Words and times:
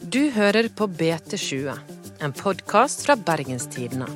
Du 0.00 0.30
hører 0.30 0.68
på 0.68 0.86
BT20, 0.86 1.72
en 2.24 2.32
podkast 2.32 3.02
fra 3.06 3.16
Bergenstidene. 3.16 4.06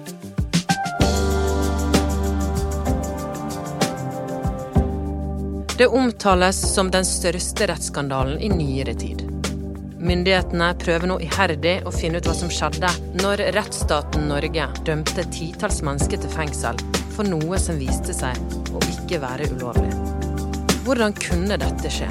Det 5.81 5.87
omtales 5.87 6.75
som 6.75 6.91
den 6.93 7.05
største 7.09 7.67
rettsskandalen 7.71 8.41
i 8.41 8.49
nyere 8.53 8.95
tid. 8.95 9.23
Myndighetene 10.01 10.71
prøver 10.81 11.09
nå 11.09 11.19
iherdig 11.25 11.79
å 11.85 11.93
finne 11.93 12.21
ut 12.21 12.29
hva 12.29 12.35
som 12.37 12.53
skjedde 12.53 12.89
når 13.21 13.45
rettsstaten 13.57 14.29
Norge 14.29 14.69
dømte 14.89 15.25
titalls 15.33 15.83
mennesker 15.85 16.21
til 16.21 16.33
fengsel 16.33 16.81
for 17.13 17.29
noe 17.29 17.61
som 17.61 17.81
viste 17.81 18.17
seg 18.17 18.37
å 18.73 18.81
ikke 18.95 19.21
være 19.25 19.51
ulovlig. 19.53 19.93
Hvordan 20.87 21.17
kunne 21.21 21.61
dette 21.61 21.93
skje? 21.93 22.09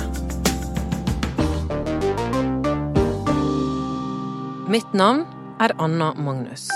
Mitt 4.69 4.91
navn 4.93 5.23
er 5.57 5.71
Anna 5.81 6.11
Magnus. 6.13 6.67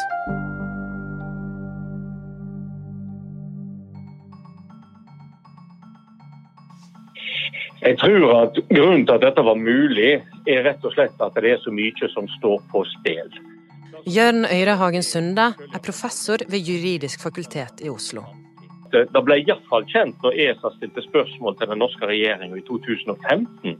Jeg 7.84 7.99
tror 8.01 8.34
at 8.39 8.57
Grunnen 8.71 9.05
til 9.05 9.13
at 9.13 9.21
dette 9.21 9.45
var 9.45 9.61
mulig, 9.61 10.23
er 10.49 10.65
rett 10.65 10.81
og 10.81 10.95
slett 10.95 11.21
at 11.21 11.37
det 11.37 11.51
er 11.53 11.61
så 11.61 11.70
mye 11.70 12.09
som 12.15 12.25
står 12.39 12.63
på 12.73 12.81
spill. 12.95 13.29
Jørn 14.09 14.48
Øyrehagen 14.49 15.05
Sunde 15.05 15.51
er 15.53 15.84
professor 15.85 16.41
ved 16.49 16.65
Juridisk 16.65 17.21
fakultet 17.21 17.85
i 17.85 17.93
Oslo. 17.93 18.25
Det 18.93 19.21
ble 19.25 19.39
iallfall 19.41 19.85
kjent 19.89 20.21
når 20.21 20.38
ESA 20.45 20.70
stilte 20.75 21.01
spørsmål 21.05 21.55
til 21.57 21.71
den 21.71 21.81
norske 21.81 22.05
regjeringa 22.09 22.59
i 22.59 22.65
2015 22.67 23.77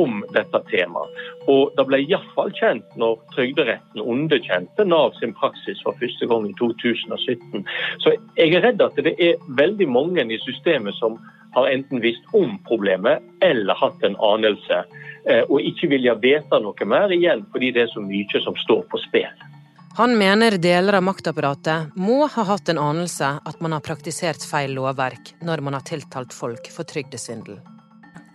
om 0.00 0.22
dette 0.32 0.60
temaet. 0.70 1.22
Og 1.52 1.74
det 1.76 1.84
ble 1.90 2.00
iallfall 2.06 2.52
kjent 2.56 2.96
når 3.00 3.20
Trygderetten 3.34 4.00
underkjente 4.00 4.88
Nav 4.88 5.12
sin 5.20 5.34
praksis 5.36 5.82
for 5.84 5.96
første 6.00 6.28
gang 6.30 6.48
i 6.48 6.56
2017. 6.60 7.64
Så 8.00 8.14
jeg 8.38 8.54
er 8.56 8.64
redd 8.64 8.84
at 8.84 9.00
det 9.04 9.16
er 9.20 9.40
veldig 9.60 9.88
mange 9.92 10.24
i 10.24 10.40
systemet 10.46 10.96
som 10.96 11.20
har 11.54 11.68
enten 11.70 12.00
visst 12.02 12.24
om 12.34 12.56
problemet 12.66 13.22
eller 13.44 13.78
hatt 13.78 14.02
en 14.02 14.16
anelse, 14.16 14.84
eh, 15.28 15.44
og 15.48 15.60
ikke 15.62 15.92
vilja 15.92 16.16
vite 16.18 16.60
noe 16.60 16.88
mer 16.88 17.12
igjen 17.14 17.44
fordi 17.52 17.70
det 17.76 17.86
er 17.86 17.92
så 17.92 18.02
mye 18.02 18.42
som 18.42 18.56
står 18.64 18.82
på 18.90 19.02
spill. 19.06 19.44
Han 19.96 20.18
mener 20.18 20.58
deler 20.58 20.96
av 20.98 21.04
maktapparatet 21.06 21.92
må 21.94 22.24
ha 22.26 22.42
hatt 22.48 22.68
en 22.68 22.80
anelse 22.82 23.28
at 23.46 23.60
man 23.62 23.76
har 23.76 23.82
praktisert 23.86 24.42
feil 24.42 24.72
lovverk 24.74 25.28
når 25.46 25.60
man 25.62 25.76
har 25.76 25.84
tiltalt 25.86 26.34
folk 26.34 26.66
for 26.74 26.82
trygdesvindel. 26.90 27.60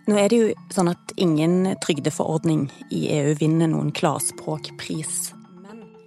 Nå 0.08 0.16
er 0.16 0.32
det 0.32 0.38
jo 0.38 0.46
sånn 0.72 0.88
at 0.94 1.12
ingen 1.20 1.74
trygdeforordning 1.84 2.62
i 2.88 3.02
EU 3.12 3.34
vinner 3.42 3.68
noen 3.68 3.92
klarspråkpris. 3.92 5.34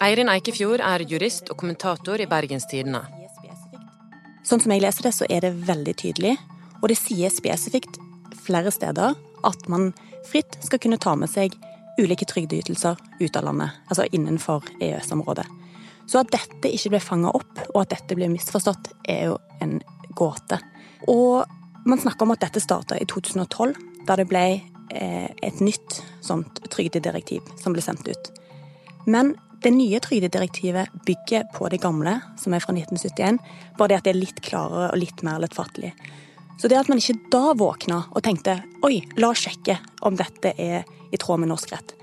Eirin 0.01 0.31
Eikefjord 0.33 0.81
er 0.81 1.05
jurist 1.05 1.53
og 1.53 1.61
kommentator 1.61 2.17
i 2.17 2.27
Bergens 2.27 2.65
Tidende. 2.71 3.03
Sånn 4.41 4.63
som 4.63 4.73
jeg 4.73 4.81
leser 4.81 5.05
det, 5.05 5.13
så 5.13 5.29
er 5.29 5.45
det 5.45 5.53
veldig 5.69 5.93
tydelig, 6.01 6.33
og 6.81 6.89
det 6.89 6.97
sier 6.97 7.29
spesifikt 7.29 8.01
flere 8.41 8.73
steder 8.73 9.13
at 9.45 9.69
man 9.69 9.91
fritt 10.25 10.57
skal 10.65 10.81
kunne 10.81 10.97
ta 10.97 11.13
med 11.13 11.29
seg 11.29 11.53
ulike 11.99 12.25
trygdeytelser 12.29 12.99
ut 13.19 13.35
av 13.35 13.47
landet, 13.47 13.75
altså 13.87 14.07
innenfor 14.11 14.65
EØS-området. 14.79 15.45
Så 16.09 16.19
at 16.19 16.31
dette 16.33 16.71
ikke 16.73 16.95
ble 16.95 17.01
fanga 17.03 17.31
opp, 17.35 17.61
og 17.73 17.83
at 17.83 17.93
dette 17.95 18.17
ble 18.17 18.27
misforstått, 18.33 18.91
er 19.09 19.29
jo 19.31 19.37
en 19.63 19.77
gåte. 20.17 20.59
Og 21.11 21.43
man 21.87 22.01
snakker 22.01 22.25
om 22.25 22.33
at 22.35 22.43
dette 22.43 22.63
starta 22.63 22.97
i 22.99 23.07
2012, 23.09 23.73
da 24.07 24.17
det 24.19 24.27
ble 24.27 24.43
eh, 24.53 25.29
et 25.29 25.63
nytt 25.63 26.01
sånt 26.23 26.63
trygdedirektiv 26.73 27.53
som 27.61 27.75
ble 27.75 27.83
sendt 27.83 28.07
ut. 28.07 28.31
Men 29.07 29.33
det 29.63 29.71
nye 29.71 29.99
trygdedirektivet 30.03 30.91
bygger 31.07 31.47
på 31.55 31.69
det 31.71 31.79
gamle, 31.83 32.17
som 32.39 32.55
er 32.55 32.63
fra 32.63 32.75
1971, 32.75 33.39
bare 33.79 33.93
det 33.93 33.99
at 34.01 34.07
det 34.07 34.13
er 34.13 34.19
litt 34.19 34.43
klarere 34.43 34.89
og 34.91 34.99
litt 34.99 35.23
mer 35.23 35.39
lettfattelig. 35.43 35.93
Så 36.59 36.69
det 36.69 36.77
at 36.77 36.89
man 36.91 36.99
ikke 36.99 37.31
da 37.31 37.53
våkna 37.57 38.01
og 38.11 38.21
tenkte 38.25 38.57
oi, 38.85 38.99
la 39.17 39.31
oss 39.31 39.45
sjekke 39.45 39.77
om 40.05 40.19
dette 40.19 40.53
er 40.59 40.83
i 41.13 41.17
tråd 41.21 41.43
med 41.43 41.53
norsk 41.53 41.71
rett, 41.71 41.93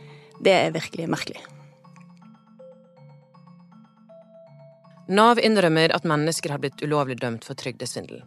det 0.41 0.55
er 0.55 0.77
virkelig 0.77 1.09
merkelig. 1.11 1.43
Nav 5.11 5.41
innrømmer 5.43 5.91
at 5.91 6.07
mennesker 6.07 6.55
har 6.55 6.63
blitt 6.63 6.83
ulovlig 6.87 7.19
dømt 7.19 7.43
for 7.45 7.59
trygdesvindel. 7.59 8.23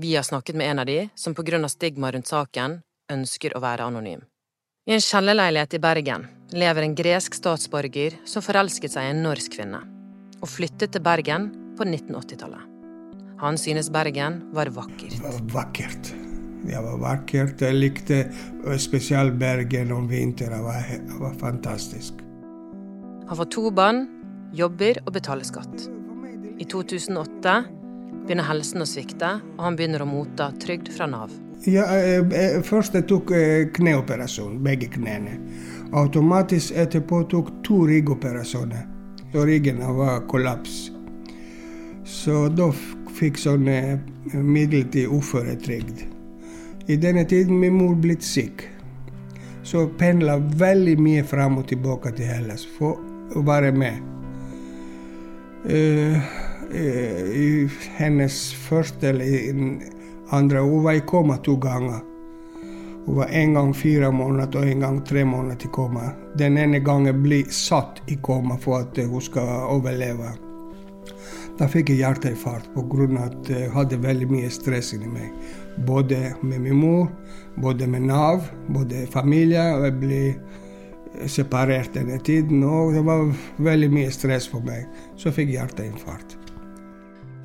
Vi 0.00 0.14
har 0.16 0.24
snakket 0.24 0.56
med 0.56 0.70
en 0.70 0.78
av 0.78 0.86
de 0.88 1.08
som 1.14 1.34
pga. 1.34 1.68
stigma 1.68 2.10
rundt 2.12 2.26
saken 2.26 2.80
ønsker 3.12 3.56
å 3.56 3.60
være 3.60 3.84
anonym. 3.84 4.24
I 4.88 4.96
en 4.96 5.00
kjellerleilighet 5.00 5.74
i 5.74 5.78
Bergen 5.78 6.26
lever 6.52 6.82
en 6.82 6.94
gresk 6.94 7.34
statsborger 7.34 8.16
som 8.24 8.42
forelsket 8.42 8.96
seg 8.96 9.04
i 9.04 9.12
en 9.12 9.22
norsk 9.22 9.52
kvinne, 9.52 9.80
og 10.40 10.48
flyttet 10.48 10.92
til 10.92 11.04
Bergen 11.04 11.52
på 11.76 11.84
1980-tallet. 11.84 12.64
Han 13.44 13.58
synes 13.60 13.92
Bergen 13.92 14.42
var 14.56 14.72
vakkert. 14.72 15.20
Vakkert. 15.52 16.23
Det 16.64 16.80
var 16.80 16.98
vakkert. 17.00 17.60
Jeg 17.60 17.76
likte 17.76 18.20
spesielt 18.80 19.36
Bergen 19.40 19.92
om 19.92 20.08
vinteren. 20.08 20.58
Det 20.58 20.64
var, 20.64 20.90
det 21.08 21.20
var 21.20 21.34
fantastisk. 21.40 22.24
Han 23.28 23.36
får 23.36 23.50
to 23.52 23.70
barn, 23.70 24.06
jobber 24.52 25.00
og 25.06 25.12
betaler 25.16 25.44
skatt. 25.48 25.88
I 26.60 26.64
2008 26.70 27.54
begynner 28.24 28.46
helsen 28.48 28.84
å 28.84 28.88
svikte, 28.88 29.38
og 29.56 29.64
han 29.66 29.76
begynner 29.76 30.04
å 30.04 30.08
motta 30.08 30.50
trygd 30.62 30.92
fra 30.94 31.08
Nav. 31.10 31.32
Ja, 31.64 31.86
jeg, 31.96 32.62
først 32.68 32.96
jeg 32.96 33.06
tok 33.08 33.32
kneoperasjon, 33.76 34.58
begge 34.64 34.90
knærne. 34.92 35.38
Automatisk 35.96 36.76
etterpå 36.76 37.22
tok 37.32 37.52
to 37.64 37.84
ryggoperasjoner. 37.88 38.84
Så 39.32 39.44
ryggen 39.48 39.80
var 39.96 40.20
kollaps. 40.30 40.90
Så 42.04 42.48
da 42.52 42.68
fikk 43.16 43.40
sånn 43.40 43.66
midlertidig 44.34 45.08
uføretrygd. 45.10 46.04
I 46.86 46.96
denne 46.96 47.24
tiden 47.24 47.60
min 47.60 47.74
mor 47.74 47.94
blitt 47.94 48.22
syk. 48.22 48.68
Så 49.62 49.86
pendla 49.98 50.36
veldig 50.36 50.98
mye 51.00 51.24
fram 51.24 51.58
og 51.58 51.68
tilbake 51.68 52.12
til 52.12 52.28
Hellas 52.28 52.66
for 52.78 53.00
å 53.32 53.44
være 53.46 53.72
med. 53.72 54.02
Uh, 55.64 56.18
uh, 56.68 57.22
I 57.32 57.68
hennes 57.96 58.36
første 58.66 59.14
eller 59.14 59.80
andre 60.36 60.60
Hun 60.60 60.84
var 60.84 60.98
i 60.98 61.06
koma 61.08 61.38
to 61.40 61.56
ganger. 61.56 62.02
Hun 63.06 63.16
var 63.16 63.32
en 63.32 63.54
gang 63.54 63.74
fire 63.76 64.12
måneder 64.12 64.60
og 64.60 64.68
en 64.68 64.80
gang 64.80 65.00
tre 65.08 65.24
måneder 65.24 65.64
i 65.64 65.72
koma. 65.72 66.12
Den 66.36 66.58
ene 66.58 66.84
gangen 66.84 67.22
ble 67.22 67.44
satt 67.48 68.02
i 68.08 68.16
koma 68.20 68.56
for 68.60 68.84
at 68.84 69.00
hun 69.00 69.24
skal 69.24 69.70
overleve. 69.72 70.36
Da 71.58 71.68
fikk 71.70 71.92
jeg 71.92 72.02
hjerteinfarkt 72.02 72.72
pga. 72.74 73.24
at 73.24 73.50
jeg 73.50 73.70
hadde 73.70 74.02
veldig 74.02 74.28
mye 74.30 74.50
stress 74.50 74.92
inni 74.92 75.08
meg. 75.08 75.32
Både 75.76 76.34
med 76.42 76.60
min 76.62 76.78
mor, 76.78 77.08
både 77.56 77.86
med 77.90 78.06
Nav, 78.06 78.46
både 78.68 79.06
familie. 79.10 79.64
og 79.74 79.88
Jeg 79.88 79.98
ble 80.00 80.20
separert 81.30 81.94
denne 81.94 82.18
tiden, 82.22 82.62
og 82.66 82.94
det 82.94 83.02
var 83.06 83.26
veldig 83.62 83.90
mye 83.92 84.10
stress 84.14 84.48
for 84.50 84.64
meg. 84.66 84.86
Så 85.16 85.30
jeg 85.30 85.38
fikk 85.40 85.54
hjerteinfarkt. 85.54 86.38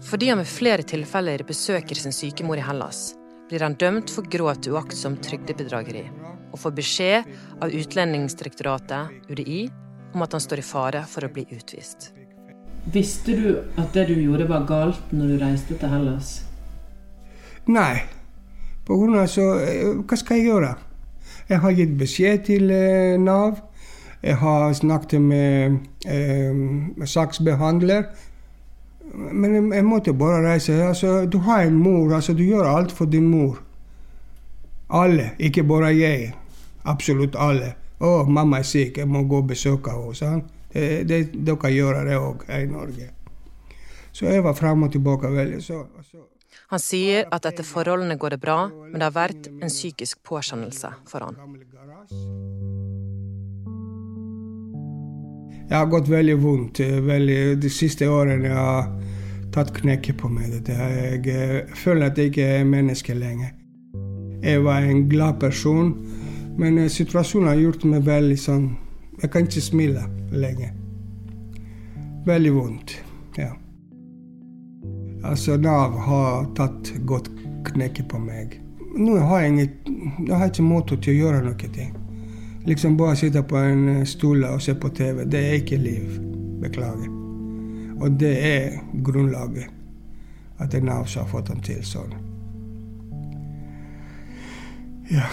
Fordi 0.10 0.30
han 0.32 0.40
ved 0.42 0.50
flere 0.50 0.86
tilfeller 0.88 1.44
besøker 1.48 1.98
sin 1.98 2.16
syke 2.16 2.46
mor 2.48 2.58
i 2.58 2.64
Hellas, 2.64 3.14
blir 3.50 3.66
han 3.66 3.76
dømt 3.82 4.12
for 4.14 4.28
grovt 4.30 4.70
uaktsomt 4.70 5.22
trygdebedrageri 5.26 6.06
og 6.50 6.58
får 6.62 6.74
beskjed 6.78 7.28
av 7.62 7.74
Utlendingsdirektoratet, 7.76 9.30
UDI, 9.30 9.68
om 10.14 10.24
at 10.26 10.34
han 10.34 10.42
står 10.42 10.62
i 10.62 10.66
fare 10.66 11.04
for 11.10 11.26
å 11.26 11.32
bli 11.34 11.46
utvist. 11.54 12.12
Visste 12.90 13.36
du 13.38 13.50
at 13.78 13.92
det 13.94 14.08
du 14.10 14.16
gjorde 14.18 14.48
var 14.50 14.66
galt 14.70 15.12
når 15.14 15.34
du 15.34 15.44
reiste 15.44 15.78
til 15.78 15.92
Hellas? 15.94 16.40
Nei. 17.70 18.19
På 18.90 18.98
grunn 18.98 19.20
av 19.22 19.28
så 19.30 19.44
Hva 20.02 20.18
skal 20.18 20.40
jeg 20.40 20.50
gjøre? 20.50 20.74
Jeg 21.50 21.62
har 21.62 21.76
gitt 21.78 21.92
beskjed 21.98 22.46
til 22.46 22.72
eh, 22.74 23.18
Nav. 23.22 23.60
Jeg 24.22 24.38
har 24.42 24.74
snakket 24.74 25.22
med 25.22 25.78
eh, 26.06 27.06
saksbehandler. 27.06 28.04
Men 29.14 29.74
jeg, 29.74 29.86
måtte 29.86 30.14
bare 30.14 30.42
reise. 30.46 30.74
Altså, 30.84 31.26
du 31.26 31.38
har 31.46 31.62
en 31.62 31.78
mor. 31.78 32.14
Altså, 32.16 32.34
du 32.34 32.44
gjør 32.44 32.70
alt 32.70 32.92
for 32.92 33.06
din 33.06 33.28
mor. 33.30 33.62
Alle, 34.90 35.32
ikke 35.40 35.64
bare 35.64 35.94
jeg. 35.98 36.34
Absolutt 36.86 37.36
alle. 37.38 37.74
'Å, 38.00 38.24
mamma 38.32 38.62
er 38.62 38.64
syk, 38.64 38.98
jeg 38.98 39.08
må 39.12 39.26
gå 39.28 39.42
og 39.42 39.48
besøke 39.48 39.92
henne.' 39.92 40.44
Det, 40.74 41.10
det, 41.10 41.18
dere 41.34 41.72
gjør 41.74 42.04
det 42.06 42.16
òg 42.16 42.44
her 42.48 42.62
i 42.64 42.70
Norge. 42.70 43.10
Så 44.12 44.26
jeg 44.26 44.44
var 44.44 44.54
fram 44.54 44.84
og 44.84 44.92
tilbake 44.92 45.32
veldig. 45.34 45.64
Så, 45.64 45.82
så. 46.12 46.22
Han 46.70 46.82
sier 46.84 47.26
at 47.34 47.48
etter 47.50 47.66
forholdene 47.66 48.18
går 48.20 48.36
det 48.36 48.42
bra, 48.44 48.60
men 48.70 49.00
det 49.00 49.08
har 49.08 49.16
vært 49.16 49.50
en 49.50 49.72
psykisk 49.72 50.22
påkjennelse 50.28 50.92
for 51.10 51.26
han. 51.26 51.40
Jeg 55.70 55.78
har 55.78 55.86
gått 55.86 56.10
veldig 56.10 56.36
vondt 56.42 56.80
veldig, 57.06 57.60
de 57.62 57.70
siste 57.70 58.08
årene. 58.10 58.50
Jeg 58.50 58.58
har 58.58 58.88
tatt 59.54 59.74
knekket 59.76 60.18
på 60.18 60.30
meg. 60.34 60.56
Jeg, 60.66 61.68
føler 61.78 62.10
at 62.10 62.18
jeg 62.18 62.32
ikke 62.32 62.48
er 62.58 62.66
menneske 62.66 63.14
lenger. 63.14 63.54
Jeg 64.42 64.64
var 64.66 64.82
en 64.82 65.04
glad 65.12 65.40
person, 65.42 65.94
men 66.58 66.82
situasjonen 66.90 67.52
har 67.52 67.62
gjort 67.62 67.86
meg 67.88 68.06
veldig 68.08 68.38
sånn 68.40 68.70
Jeg 69.20 69.32
kan 69.34 69.44
ikke 69.44 69.62
smile 69.62 70.06
lenger. 70.32 70.72
Veldig 72.26 72.54
vondt. 72.56 72.94
Ja. 73.36 73.52
Altså, 75.24 75.58
Nav 75.58 75.98
har 76.00 76.46
tatt 76.56 76.94
godt 77.06 77.30
knekke 77.68 78.06
på 78.10 78.20
meg. 78.24 78.60
Nå 78.98 79.18
har 79.18 79.44
jeg, 79.44 79.50
inget, 79.54 79.90
jeg 80.28 80.38
har 80.38 80.48
ikke 80.50 80.66
måte 80.66 80.98
til 80.98 81.14
å 81.14 81.20
gjøre 81.26 81.42
noe. 81.46 81.72
ting. 81.74 81.96
Liksom 82.68 82.98
bare 82.98 83.16
sitte 83.16 83.44
på 83.44 83.58
en 83.58 84.06
stol 84.06 84.44
og 84.44 84.62
se 84.62 84.76
på 84.76 84.90
TV. 84.90 85.26
Det 85.26 85.40
er 85.40 85.60
ikke 85.60 85.78
liv. 85.78 86.20
Beklager. 86.62 87.10
Og 88.00 88.12
det 88.20 88.34
er 88.46 88.80
grunnlaget. 89.04 89.68
At 90.60 90.72
det 90.72 90.82
er 90.82 90.88
Nav 90.88 91.06
som 91.06 91.24
har 91.24 91.32
fått 91.32 91.52
ham 91.52 91.62
til 91.64 91.84
sånn. 91.84 92.16
Ja. 95.10 95.26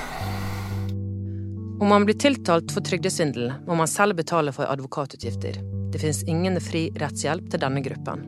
Om 1.80 1.88
man 1.88 2.06
blir 2.08 2.16
tiltalt 2.16 2.72
for 2.72 2.80
trygdesvindel, 2.80 3.52
må 3.66 3.74
man 3.74 3.88
selv 3.90 4.16
betale 4.16 4.52
for 4.52 4.70
advokatutgifter. 4.70 5.58
Det 5.92 6.00
finnes 6.00 6.22
ingen 6.24 6.56
fri 6.60 6.86
rettshjelp 6.96 7.50
til 7.52 7.60
denne 7.60 7.82
gruppen. 7.84 8.24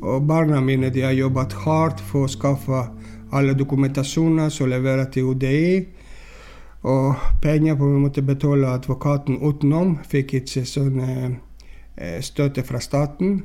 Og 0.00 0.26
barna 0.26 0.60
mine 0.64 0.90
de 0.90 1.02
har 1.04 1.12
jobbet 1.12 1.52
hardt 1.64 2.00
for 2.00 2.24
å 2.24 2.32
skaffe 2.32 2.84
alle 3.36 3.54
dokumentasjoner 3.54 4.48
som 4.48 4.70
leverer 4.72 5.10
til 5.12 5.34
UDI. 5.34 5.84
Og 6.88 7.14
penger 7.42 7.76
på 7.76 7.88
vi 7.90 8.00
måtte 8.00 8.24
betale 8.24 8.72
advokaten 8.72 9.38
utenom. 9.44 9.98
Fikk 10.08 10.34
ikke 10.40 10.64
sånn 10.64 11.00
eh, 11.04 12.20
støtte 12.24 12.64
fra 12.64 12.80
staten. 12.80 13.42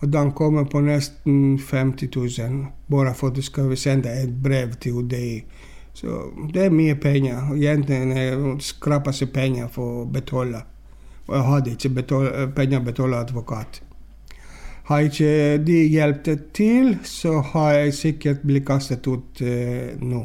Og 0.00 0.08
den 0.12 0.32
kommer 0.32 0.64
på 0.64 0.80
nesten 0.84 1.58
50 1.58 2.10
000, 2.16 2.66
bare 2.90 3.14
for 3.14 3.30
at 3.30 3.36
du 3.36 3.42
skal 3.42 3.76
sende 3.76 4.12
et 4.12 4.32
brev 4.42 4.74
til 4.80 5.04
UDI. 5.04 5.44
Så 5.94 6.32
det 6.52 6.64
er 6.64 6.74
mye 6.74 6.96
penger. 7.00 7.52
Og 7.52 7.60
Jentene 7.60 8.56
skraper 8.60 9.14
seg 9.14 9.30
penger 9.32 9.68
for 9.72 10.02
å 10.02 10.06
betale. 10.10 10.64
Og 11.28 11.36
jeg 11.36 11.48
hadde 11.48 11.76
ikke 11.76 11.94
betale, 12.00 12.48
penger 12.56 12.80
å 12.82 12.88
betale 12.88 13.20
advokat. 13.20 13.83
Har 14.84 15.06
ikke 15.06 15.58
de 15.64 15.78
hjulpet 15.88 16.50
til, 16.56 16.98
så 17.08 17.38
har 17.54 17.70
jeg 17.78 17.94
sikkert 17.96 18.42
blitt 18.44 18.66
kastet 18.68 19.06
ut 19.08 19.40
eh, 19.40 19.96
nå 19.96 20.20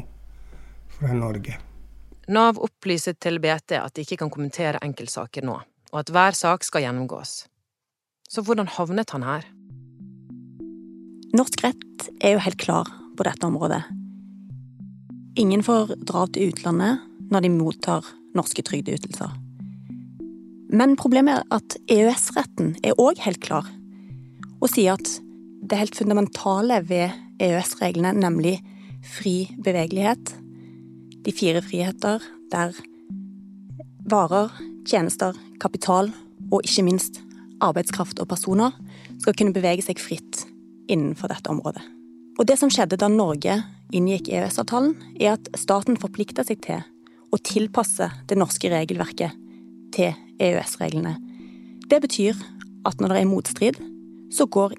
fra 0.92 1.14
Norge. 1.16 1.56
Nav 2.30 2.60
opplyser 2.60 3.16
til 3.16 3.40
BT 3.40 3.78
at 3.80 3.94
de 3.96 4.04
ikke 4.04 4.20
kan 4.20 4.32
kommentere 4.32 4.82
enkeltsaker 4.84 5.46
nå, 5.48 5.56
og 5.90 5.96
at 6.02 6.12
hver 6.12 6.36
sak 6.36 6.66
skal 6.66 6.84
gjennomgås. 6.84 7.46
Så 8.30 8.44
hvordan 8.44 8.68
havnet 8.70 9.10
han 9.16 9.24
her? 9.26 9.48
Norsk 11.34 11.64
rett 11.64 12.10
er 12.20 12.36
jo 12.36 12.44
helt 12.44 12.60
klar 12.60 12.92
på 13.16 13.26
dette 13.26 13.48
området. 13.48 13.80
Ingen 15.40 15.64
får 15.64 15.96
dra 16.04 16.26
til 16.28 16.52
utlandet 16.52 17.00
når 17.32 17.46
de 17.46 17.54
mottar 17.54 18.06
norske 18.36 18.62
trygdeytelser. 18.66 19.32
Men 20.70 20.94
problemet 21.00 21.40
er 21.40 21.56
at 21.56 21.76
EØS-retten 21.90 22.76
er 22.86 22.98
òg 23.02 23.18
helt 23.24 23.40
klar, 23.42 23.66
og 24.60 24.68
sier 24.72 24.96
at 24.96 25.10
det 25.60 25.78
helt 25.78 25.96
fundamentale 25.96 26.80
ved 26.88 27.16
EØS-reglene, 27.40 28.12
nemlig 28.16 28.58
fri 29.04 29.50
bevegelighet, 29.64 30.34
de 31.24 31.32
fire 31.36 31.62
friheter 31.64 32.24
der 32.52 32.76
varer, 34.10 34.52
tjenester, 34.88 35.36
kapital 35.60 36.10
og 36.50 36.64
ikke 36.64 36.84
minst 36.86 37.20
arbeidskraft 37.60 38.20
og 38.22 38.28
personer 38.30 38.76
skal 39.20 39.36
kunne 39.36 39.54
bevege 39.54 39.84
seg 39.84 40.00
fritt 40.00 40.44
innenfor 40.90 41.30
dette 41.30 41.52
området. 41.52 41.82
Og 42.40 42.48
det 42.48 42.56
som 42.58 42.72
skjedde 42.72 42.98
da 43.00 43.10
Norge 43.12 43.58
inngikk 43.92 44.30
EØS-avtalen, 44.32 44.94
er 45.20 45.34
at 45.36 45.50
staten 45.58 45.98
forplikta 46.00 46.44
seg 46.46 46.62
til 46.64 46.80
å 47.30 47.38
tilpasse 47.44 48.08
det 48.30 48.38
norske 48.38 48.70
regelverket 48.72 49.36
til 49.94 50.14
EØS-reglene. 50.40 51.16
Det 51.90 52.00
betyr 52.02 52.38
at 52.88 53.02
når 53.02 53.12
det 53.12 53.20
er 53.20 53.28
motstrid, 53.28 53.80
så 54.30 54.46
går 54.46 54.74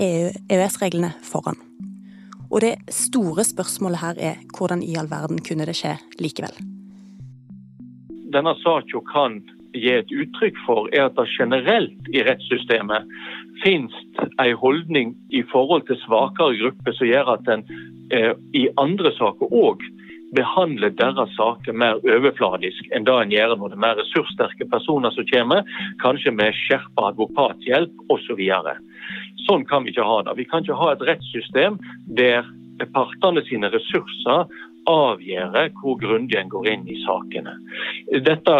EØS-reglene 0.00 1.12
foran. 1.24 1.58
Og 2.50 2.60
det 2.64 2.74
store 2.92 3.44
spørsmålet 3.44 4.02
her 4.02 4.14
er 4.18 4.42
hvordan 4.56 4.82
i 4.82 4.96
all 4.98 5.10
verden 5.10 5.38
kunne 5.46 5.66
det 5.68 5.76
skje 5.78 5.96
likevel? 6.22 6.54
Denne 8.34 8.54
saken 8.62 9.06
kan 9.10 9.40
gi 9.74 9.92
et 9.94 10.10
uttrykk 10.10 10.58
for, 10.66 10.88
er 10.92 11.06
at 11.06 11.18
det 11.18 11.28
generelt 11.38 12.10
i 12.14 12.24
rettssystemet 12.26 13.06
finnes 13.64 13.94
en 14.42 14.56
holdning 14.58 15.14
i 15.30 15.42
forhold 15.52 15.86
til 15.86 15.98
svakere 16.02 16.58
grupper 16.58 16.96
som 16.96 17.10
gjør 17.10 17.34
at 17.36 17.50
en 17.54 17.64
eh, 18.10 18.32
i 18.54 18.66
andre 18.82 19.12
saker 19.18 19.54
òg 19.54 19.84
behandler 20.36 20.92
deres 20.98 21.32
saker 21.36 21.74
mer 21.74 21.98
overfladisk 22.06 22.90
enn 22.94 23.06
det 23.08 23.16
en 23.16 23.34
gjør 23.34 23.56
når 23.58 23.72
det 23.72 23.78
er 23.78 23.84
mer 23.86 23.98
ressurssterke 23.98 24.68
personer 24.70 25.14
som 25.14 25.26
kommer, 25.32 25.66
kanskje 26.02 26.32
med 26.34 26.56
skjerpa 26.66 27.10
advokathjelp 27.10 28.12
osv. 28.14 28.40
Så 28.40 29.48
sånn 29.48 29.66
kan 29.66 29.84
vi 29.84 29.94
ikke 29.94 30.06
ha 30.06 30.20
det. 30.26 30.36
Vi 30.38 30.46
kan 30.50 30.62
ikke 30.64 30.78
ha 30.78 30.92
et 30.94 31.06
rettssystem 31.08 31.80
der 32.20 32.46
partene 32.94 33.42
sine 33.48 33.68
ressurser 33.72 34.46
avgjøre 34.88 35.66
hvor 35.80 35.98
grundig 36.00 36.38
en 36.38 36.52
går 36.52 36.68
inn 36.72 36.86
i 36.88 36.96
sakene. 37.04 37.52
Dette, 38.24 38.56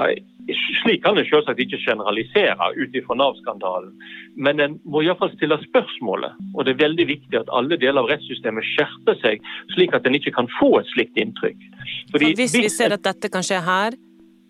slik 0.83 1.03
kan 1.05 1.19
en 1.19 1.27
selvsagt 1.29 1.61
ikke 1.63 1.81
generalisere 1.83 2.71
ut 2.77 2.95
ifra 2.97 3.17
Nav-skandalen, 3.19 3.93
men 4.37 4.61
en 4.61 4.79
må 4.85 5.03
iallfall 5.05 5.33
stille 5.35 5.59
spørsmålet. 5.65 6.39
Og 6.55 6.65
det 6.67 6.75
er 6.75 6.85
veldig 6.85 7.07
viktig 7.11 7.41
at 7.41 7.53
alle 7.57 7.79
deler 7.81 8.03
av 8.03 8.11
rettssystemet 8.13 8.67
skjerper 8.75 9.19
seg, 9.23 9.45
slik 9.75 9.97
at 9.97 10.07
en 10.07 10.19
ikke 10.19 10.35
kan 10.37 10.51
få 10.59 10.73
et 10.81 10.91
slikt 10.95 11.21
inntrykk. 11.21 11.69
Fordi, 12.15 12.33
hvis 12.39 12.57
vi 12.57 12.73
ser 12.73 12.97
at 12.97 13.05
dette 13.07 13.33
kan 13.33 13.47
skje 13.47 13.61
her, 13.67 13.99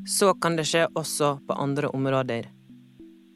så 0.09 0.33
kan 0.41 0.57
det 0.57 0.69
skje 0.69 0.87
også 0.97 1.37
på 1.47 1.61
andre 1.61 1.93
områder. 1.93 2.49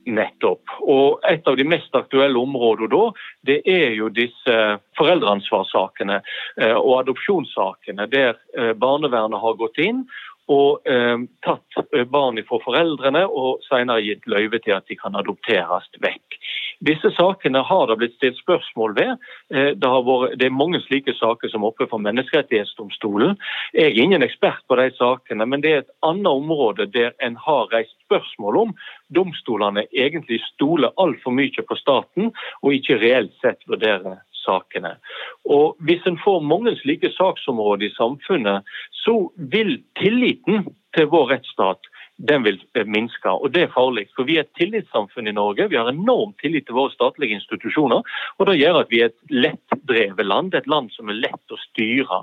Nettopp. 0.05 0.69
Og 0.85 1.23
et 1.25 1.47
av 1.49 1.57
de 1.57 1.65
mest 1.65 1.95
aktuelle 1.97 2.37
områdene 2.37 2.91
da, 2.93 3.05
det 3.49 3.57
er 3.71 3.95
jo 3.97 4.11
disse 4.13 4.57
foreldreansvarssakene 4.99 6.19
eh, 6.21 6.77
og 6.77 6.99
adopsjonssakene 6.99 8.05
der 8.13 8.37
eh, 8.59 8.75
barnevernet 8.77 9.41
har 9.41 9.57
gått 9.61 9.81
inn 9.81 10.05
og 10.53 10.85
eh, 10.89 11.17
tatt 11.47 11.79
barn 12.13 12.41
fra 12.49 12.59
foreldrene 12.65 13.25
og 13.27 13.63
senere 13.69 14.05
gitt 14.05 14.27
løyve 14.29 14.61
til 14.65 14.77
at 14.77 14.87
de 14.91 14.99
kan 15.01 15.17
adopteres 15.17 15.89
vekk. 16.05 16.39
Disse 16.85 17.09
sakene 17.17 17.63
har 17.65 17.87
det 17.89 17.97
blitt 18.01 18.17
stilt 18.19 18.37
spørsmål 18.43 18.97
ved. 18.99 19.13
Det, 19.49 19.89
vært, 19.89 20.35
det, 20.41 20.49
er 20.49 20.57
mange 20.59 20.81
slike 20.85 21.15
saker 21.17 21.49
som 21.49 21.63
er 21.63 21.71
oppe 21.71 21.87
for 21.89 22.03
Menneskerettighetsdomstolen. 22.03 23.39
Jeg 23.73 23.93
er 23.93 24.01
ingen 24.03 24.27
ekspert 24.27 24.61
på 24.69 24.77
de 24.81 24.91
sakene, 24.99 25.47
men 25.49 25.65
det 25.65 25.71
er 25.71 25.83
et 25.85 25.95
annet 26.05 26.29
område 26.29 26.89
der 26.93 27.15
en 27.25 27.39
har 27.41 27.71
reist 27.73 27.97
spørsmål 28.05 28.61
om 28.67 28.77
domstolene 29.17 29.87
egentlig 29.93 30.43
stoler 30.51 30.93
altfor 31.01 31.33
mye 31.33 31.65
på 31.69 31.79
staten 31.81 32.33
og 32.61 32.77
ikke 32.77 33.01
reelt 33.01 33.33
sett 33.41 33.63
vurderer 33.71 34.21
sakene. 34.45 34.97
Og 35.45 35.77
Hvis 35.85 36.07
en 36.07 36.21
får 36.25 36.45
mange 36.45 36.77
slike 36.83 37.11
saksområder 37.17 37.89
i 37.89 37.97
samfunnet, 37.97 38.65
så 39.05 39.17
vil 39.37 39.79
tilliten 40.01 40.69
til 40.95 41.11
vår 41.11 41.31
rettsstat 41.35 41.91
den 42.17 42.45
vil 42.45 42.61
minske. 42.87 43.31
Og 43.31 43.51
det 43.55 43.65
er 43.65 43.73
farlig. 43.75 44.07
For 44.15 44.27
vi 44.29 44.37
er 44.39 44.45
et 44.45 44.55
tillitssamfunn 44.59 45.29
i 45.29 45.35
Norge. 45.35 45.67
Vi 45.71 45.79
har 45.79 45.91
enorm 45.91 46.35
tillit 46.43 46.69
til 46.69 46.77
våre 46.79 46.95
statlige 46.95 47.35
institusjoner. 47.41 48.05
Og 48.39 48.47
det 48.47 48.61
gjør 48.61 48.83
at 48.85 48.93
vi 48.93 49.03
er 49.03 49.11
et 49.11 49.35
lettdrevet 49.35 50.27
land, 50.27 50.55
et 50.55 50.71
land 50.71 50.93
som 50.95 51.11
er 51.11 51.19
lett 51.25 51.55
å 51.55 51.61
styre. 51.69 52.23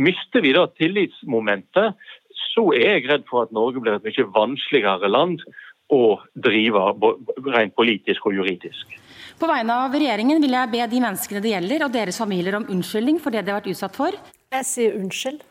Mister 0.00 0.44
vi 0.44 0.54
da 0.56 0.66
tillitsmomentet, 0.80 2.00
så 2.54 2.68
er 2.72 2.96
jeg 2.96 3.08
redd 3.10 3.26
for 3.28 3.44
at 3.44 3.52
Norge 3.52 3.82
blir 3.82 3.98
et 3.98 4.08
mye 4.08 4.28
vanskeligere 4.32 5.12
land 5.12 5.44
å 5.92 6.16
drive 6.34 6.88
rent 7.52 7.76
politisk 7.76 8.26
og 8.26 8.40
juridisk. 8.40 8.96
På 9.36 9.48
vegne 9.50 9.74
av 9.84 9.92
regjeringen 9.92 10.40
vil 10.40 10.54
jeg 10.56 10.72
be 10.72 10.86
de 10.88 11.00
menneskene 11.02 11.42
det 11.44 11.50
gjelder 11.52 11.84
og 11.84 11.92
deres 11.92 12.16
familier 12.20 12.56
om 12.56 12.64
unnskyldning 12.72 13.18
for 13.20 13.34
det 13.34 13.42
de 13.44 13.52
har 13.52 13.60
vært 13.60 13.74
utsatt 13.74 13.96
for. 13.98 14.16
Jeg 14.54 14.64
sier 14.64 14.96
unnskyld. 14.96 15.42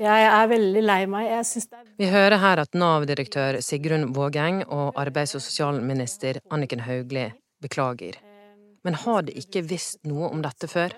Jeg 0.00 0.24
er 0.26 0.48
veldig 0.50 0.82
lei 0.82 1.04
meg. 1.10 1.28
Er... 1.38 1.84
Vi 2.00 2.08
hører 2.10 2.40
her 2.40 2.62
at 2.62 2.74
Nav-direktør 2.74 3.60
Sigrun 3.62 4.08
Vågeng 4.16 4.62
og 4.64 4.98
arbeids- 4.98 5.36
og 5.38 5.44
sosialminister 5.44 6.40
Anniken 6.50 6.82
Hauglie 6.86 7.28
beklager. 7.62 8.18
Men 8.82 8.96
har 9.04 9.26
de 9.28 9.36
ikke 9.38 9.62
visst 9.68 10.00
noe 10.08 10.30
om 10.32 10.42
dette 10.42 10.66
før? 10.70 10.94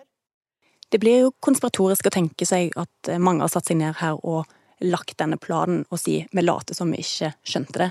Det 0.92 1.00
blir 1.02 1.26
jo 1.26 1.34
konspiratorisk 1.44 2.08
å 2.08 2.14
tenke 2.14 2.46
seg 2.48 2.72
at 2.78 3.12
mange 3.18 3.44
har 3.44 3.52
satt 3.52 3.68
seg 3.68 3.80
ned 3.80 3.98
her 4.00 4.20
og 4.22 4.48
lagt 4.84 5.18
denne 5.20 5.38
planen 5.40 5.84
og 5.90 6.00
si 6.00 6.20
vi 6.30 6.44
later 6.44 6.76
som 6.76 6.92
vi 6.94 7.02
ikke 7.02 7.32
skjønte 7.48 7.84
det. 7.84 7.90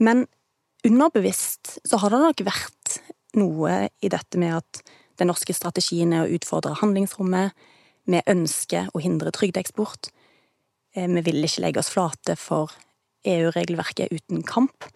Men 0.00 0.24
underbevisst 0.86 1.78
så 1.88 1.98
har 2.02 2.12
det 2.12 2.22
nok 2.22 2.42
vært 2.46 2.85
noe 3.38 3.86
i 4.02 4.10
dette 4.12 4.40
med 4.40 4.58
at 4.58 4.82
den 5.20 5.30
norske 5.30 5.54
strategien 5.56 6.12
er 6.12 6.26
å 6.26 6.36
utfordre 6.36 6.76
handlingsrommet. 6.80 7.54
Vi 8.06 8.22
ønsker 8.28 8.90
å 8.92 9.02
hindre 9.02 9.32
trygdeeksport. 9.34 10.10
Eh, 10.94 11.08
vi 11.08 11.24
vil 11.26 11.44
ikke 11.44 11.64
legge 11.64 11.82
oss 11.82 11.92
flate 11.92 12.36
for 12.40 12.74
EU-regelverket 13.26 14.12
uten 14.12 14.44
kamp. 14.46 14.86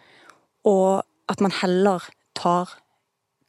Og 0.69 1.03
at 1.31 1.41
man 1.41 1.55
heller 1.55 2.05
tar 2.39 2.77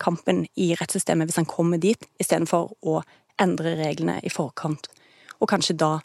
kampen 0.02 0.46
i 0.58 0.72
rettssystemet 0.80 1.30
hvis 1.30 1.42
han 1.42 1.50
kommer 1.50 1.82
dit, 1.82 2.02
istedenfor 2.22 2.74
å 2.82 3.02
endre 3.42 3.76
reglene 3.80 4.20
i 4.26 4.32
forkant. 4.34 4.90
Og 5.42 5.50
kanskje 5.52 5.78
da 5.78 6.00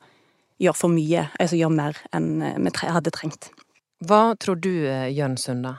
gjør 0.61 0.77
for 0.77 0.93
mye, 0.93 1.29
altså 1.41 1.59
gjør 1.59 1.73
mer 1.73 1.99
enn 2.17 2.41
vi 2.41 2.73
hadde 2.89 3.13
trengt. 3.13 3.51
Hva 4.05 4.37
tror 4.41 4.61
du, 4.61 4.87
eh, 4.89 5.09
Jørn 5.13 5.37
Sunde? 5.41 5.77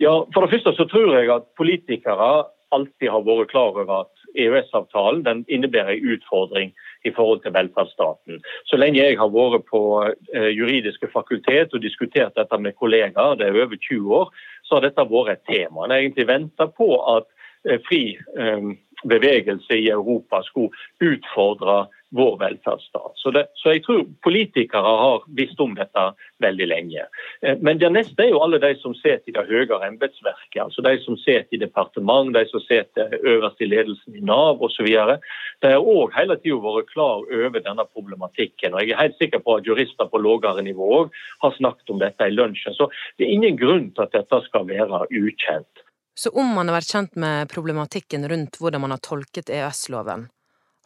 Ja, 0.00 0.12
For 0.34 0.40
det 0.40 0.54
første 0.54 0.72
så 0.78 0.86
tror 0.88 1.12
jeg 1.18 1.28
at 1.32 1.48
politikere 1.60 2.30
alltid 2.72 3.10
har 3.10 3.24
vært 3.26 3.50
klar 3.50 3.74
over 3.74 3.90
at 4.00 4.22
EØS-avtalen 4.38 5.24
den 5.26 5.42
innebærer 5.48 5.96
en 5.96 6.14
utfordring 6.14 6.70
i 7.04 7.12
forhold 7.16 7.42
til 7.42 7.52
velferdsstaten. 7.52 8.38
Så 8.70 8.78
lenge 8.78 9.00
jeg 9.02 9.18
har 9.18 9.32
vært 9.34 9.66
på 9.68 9.82
eh, 10.06 10.50
juridiske 10.56 11.10
fakultet 11.12 11.74
og 11.74 11.82
diskutert 11.82 12.36
dette 12.38 12.58
med 12.58 12.78
kollegaer, 12.78 13.36
det 13.36 13.48
er 13.48 13.60
over 13.64 13.76
20 13.76 14.14
år, 14.22 14.32
så 14.64 14.78
har 14.78 14.86
dette 14.86 15.08
vært 15.10 15.34
et 15.34 15.44
tema. 15.50 15.84
En 15.84 15.92
har 15.92 16.04
egentlig 16.04 16.28
venta 16.30 16.68
på 16.80 16.88
at 17.16 17.28
eh, 17.68 17.80
fri 17.88 18.02
eh, 18.16 18.70
bevegelse 19.04 19.76
i 19.76 19.90
Europa 19.90 20.40
skulle 20.46 20.72
utfordre 21.12 21.88
vår 22.16 22.38
velferdsstat. 22.38 23.12
Så, 23.14 23.30
det, 23.30 23.46
så, 23.54 23.72
jeg 23.74 23.84
tror 23.84 24.04
politikere 24.24 24.94
har 25.02 25.24
visst 25.38 25.60
om 25.62 25.74
dette 25.78 26.04
veldig 26.42 26.68
lenge. 26.70 27.04
Eh, 27.46 27.58
men 27.62 27.78
det 27.82 27.92
neste 27.94 28.24
er 28.24 28.32
jo 28.32 28.42
alle 28.44 28.60
de 28.62 28.72
som 28.80 28.94
sitter 28.98 29.30
i 29.30 29.34
det 29.36 29.46
høyere 29.48 29.86
embetsverket. 29.86 30.60
Altså 30.64 30.84
de 30.86 30.94
som 31.04 31.18
sitter 31.22 31.58
i 31.58 31.62
departement, 31.62 32.32
de 32.34 32.44
som 32.50 32.62
sitter 32.66 33.14
øverst 33.20 33.62
i 33.62 33.70
ledelsen 33.70 34.18
i 34.18 34.24
Nav 34.26 34.62
osv. 34.66 34.88
De 34.90 35.74
har 35.74 35.90
òg 35.94 36.16
hele 36.16 36.38
tida 36.42 36.58
vært 36.64 36.90
klar 36.90 37.22
over 37.22 37.60
denne 37.60 37.86
problematikken. 37.92 38.74
og 38.74 38.82
Jeg 38.82 38.96
er 38.96 39.04
helt 39.04 39.20
sikker 39.20 39.44
på 39.44 39.60
at 39.60 39.68
jurister 39.68 40.10
på 40.10 40.22
lavere 40.22 40.64
nivå 40.66 40.90
òg 41.02 41.14
har 41.44 41.54
snakket 41.58 41.94
om 41.94 42.02
dette 42.02 42.26
i 42.26 42.34
lunsjen. 42.34 42.74
Så 42.74 42.90
det 43.18 43.28
er 43.28 43.36
ingen 43.36 43.60
grunn 43.60 43.90
til 43.94 44.06
at 44.06 44.16
dette 44.16 44.42
skal 44.48 44.66
være 44.68 45.06
ukjent. 45.10 45.86
Så 46.20 46.30
om 46.36 46.50
man 46.52 46.68
har 46.68 46.80
vært 46.80 46.90
kjent 46.92 47.14
med 47.16 47.48
problematikken 47.48 48.26
rundt 48.28 48.58
hvordan 48.60 48.82
man 48.82 48.92
har 48.92 49.00
tolket 49.00 49.48
EØS-loven, 49.48 50.26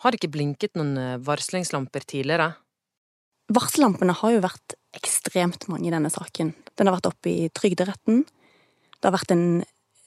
har 0.05 0.13
det 0.13 0.21
ikke 0.21 0.35
blinket 0.37 0.77
noen 0.77 0.97
eh, 1.01 1.21
varslingslamper 1.25 2.05
tidligere? 2.05 2.53
Varsellampene 3.55 4.15
har 4.17 4.35
jo 4.35 4.43
vært 4.45 4.77
ekstremt 4.97 5.67
mange 5.69 5.89
i 5.89 5.93
denne 5.95 6.11
saken. 6.13 6.53
Den 6.77 6.89
har 6.89 6.99
vært 6.99 7.11
oppe 7.11 7.31
i 7.33 7.49
Trygderetten. 7.53 8.23
Det 8.25 9.09
har 9.09 9.17
vært 9.17 9.35
en 9.35 9.47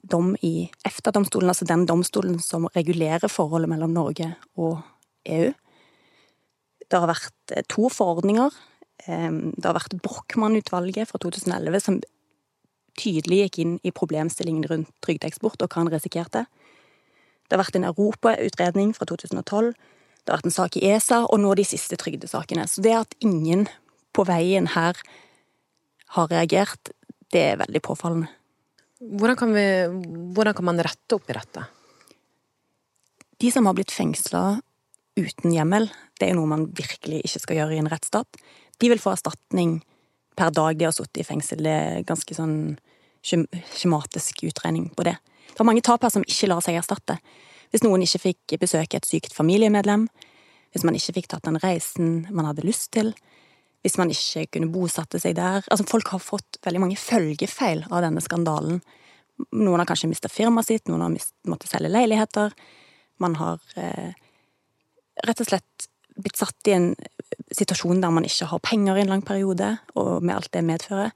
dom 0.08 0.36
i 0.46 0.70
EFTA-domstolen, 0.88 1.50
altså 1.52 1.68
den 1.68 1.86
domstolen 1.90 2.38
som 2.42 2.70
regulerer 2.78 3.30
forholdet 3.30 3.72
mellom 3.74 3.96
Norge 3.96 4.32
og 4.56 4.80
EU. 5.28 5.50
Det 6.88 7.02
har 7.02 7.10
vært 7.10 7.56
eh, 7.58 7.66
to 7.70 7.90
forordninger. 7.94 8.64
Det 9.08 9.64
har 9.64 9.76
vært 9.78 9.94
Brochmann-utvalget 10.04 11.08
fra 11.08 11.20
2011 11.22 11.84
som 11.86 12.00
tydelig 12.98 13.44
gikk 13.44 13.60
inn 13.62 13.76
i 13.86 13.94
problemstillingen 13.96 14.66
rundt 14.68 14.90
trygdeeksport 15.06 15.62
og 15.62 15.70
hva 15.70 15.84
han 15.84 15.92
risikerte. 15.94 16.44
Det 17.48 17.56
har 17.56 17.64
vært 17.64 17.78
en 17.80 17.88
europautredning 17.88 18.92
fra 18.96 19.08
2012, 19.08 19.72
det 20.28 20.34
har 20.34 20.42
vært 20.42 20.50
en 20.50 20.58
sak 20.58 20.76
i 20.76 20.84
ESA, 20.90 21.22
og 21.32 21.40
nå 21.40 21.54
de 21.56 21.64
siste 21.64 21.96
trygdesakene. 22.00 22.66
Så 22.68 22.84
det 22.84 22.92
at 22.98 23.16
ingen 23.24 23.66
på 24.12 24.26
veien 24.28 24.68
her 24.74 25.00
har 26.18 26.28
reagert, 26.32 26.92
det 27.32 27.44
er 27.54 27.62
veldig 27.62 27.82
påfallende. 27.86 28.28
Hvordan 28.98 29.38
kan, 29.40 29.54
vi, 29.54 29.66
hvordan 30.36 30.58
kan 30.58 30.68
man 30.68 30.82
rette 30.84 31.16
opp 31.16 31.30
i 31.30 31.36
dette? 31.38 31.64
De 33.38 33.52
som 33.54 33.70
har 33.70 33.78
blitt 33.78 33.94
fengsla 33.94 34.58
uten 35.18 35.54
hjemmel, 35.54 35.88
det 36.20 36.28
er 36.28 36.38
noe 36.38 36.50
man 36.50 36.68
virkelig 36.76 37.22
ikke 37.24 37.44
skal 37.44 37.60
gjøre 37.62 37.78
i 37.78 37.82
en 37.82 37.90
rettsstat. 37.92 38.40
De 38.82 38.90
vil 38.92 39.02
få 39.02 39.14
erstatning 39.14 39.78
per 40.38 40.52
dag 40.54 40.78
de 40.78 40.90
har 40.90 40.96
sittet 40.96 41.22
i 41.22 41.28
fengsel. 41.28 41.64
Det 41.64 41.74
er 41.74 42.08
ganske 42.10 42.36
sånn 42.38 42.58
skjematisk 43.24 44.44
utregning 44.50 44.90
på 44.98 45.08
det. 45.08 45.16
Det 45.52 45.60
var 45.60 45.70
mange 45.70 45.84
tap 45.86 46.04
her 46.06 46.14
som 46.14 46.26
ikke 46.28 46.50
lar 46.52 46.64
seg 46.66 46.80
erstatte. 46.80 47.18
Hvis 47.72 47.84
noen 47.84 48.04
ikke 48.06 48.24
fikk 48.30 48.58
besøke 48.62 49.00
et 49.00 49.08
sykt 49.08 49.36
familiemedlem, 49.36 50.08
hvis 50.76 50.86
man 50.88 50.96
ikke 50.98 51.18
fikk 51.18 51.32
tatt 51.32 51.48
den 51.48 51.60
reisen 51.64 52.28
man 52.30 52.48
hadde 52.50 52.66
lyst 52.68 52.92
til, 52.96 53.14
hvis 53.86 53.98
man 54.00 54.12
ikke 54.12 54.48
kunne 54.52 54.72
bosatte 54.74 55.20
seg 55.22 55.38
der 55.38 55.62
Altså, 55.72 55.86
folk 55.88 56.10
har 56.12 56.24
fått 56.24 56.60
veldig 56.66 56.82
mange 56.84 57.00
følgefeil 57.00 57.86
av 57.88 58.04
denne 58.04 58.24
skandalen. 58.24 58.82
Noen 59.54 59.80
har 59.80 59.88
kanskje 59.88 60.10
mista 60.12 60.32
firmaet 60.32 60.68
sitt, 60.68 60.88
noen 60.90 61.06
har 61.06 61.30
måttet 61.48 61.72
selge 61.72 61.92
leiligheter. 61.94 62.56
Man 63.22 63.38
har 63.40 63.62
eh, 63.78 64.12
rett 65.26 65.44
og 65.44 65.50
slett 65.50 65.88
blitt 66.18 66.40
satt 66.40 66.70
i 66.70 66.74
en 66.74 66.92
situasjon 67.54 68.02
der 68.02 68.14
man 68.14 68.26
ikke 68.26 68.50
har 68.50 68.64
penger 68.66 68.98
i 68.98 69.06
en 69.06 69.14
lang 69.14 69.24
periode, 69.26 69.76
og 69.96 70.24
med 70.26 70.36
alt 70.36 70.52
det 70.54 70.66
medfører. 70.66 71.14